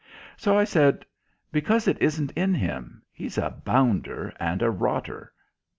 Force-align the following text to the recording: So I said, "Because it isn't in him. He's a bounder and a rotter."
So 0.35 0.57
I 0.57 0.63
said, 0.63 1.05
"Because 1.51 1.87
it 1.87 2.01
isn't 2.01 2.31
in 2.31 2.55
him. 2.55 3.03
He's 3.11 3.37
a 3.37 3.51
bounder 3.63 4.33
and 4.39 4.63
a 4.63 4.71
rotter." 4.71 5.31